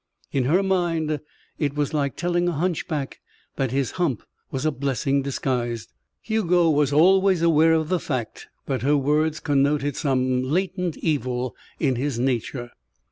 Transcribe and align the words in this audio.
In 0.31 0.45
her 0.45 0.63
mind, 0.63 1.19
it 1.59 1.75
was 1.75 1.93
like 1.93 2.15
telling 2.15 2.47
a 2.49 2.53
hunchback 2.53 3.19
that 3.57 3.69
his 3.69 3.91
hump 4.01 4.23
was 4.49 4.65
a 4.65 4.71
blessing 4.71 5.21
disguised. 5.21 5.93
Hugo 6.23 6.71
was 6.71 6.91
always 6.91 7.43
aware 7.43 7.73
of 7.73 7.89
the 7.89 7.99
fact 7.99 8.47
that 8.65 8.81
her 8.81 8.97
words 8.97 9.39
connoted 9.39 9.95
some 9.95 10.41
latent 10.41 10.97
evil 10.97 11.55
in 11.79 11.97
his 11.97 12.17
nature. 12.17 12.71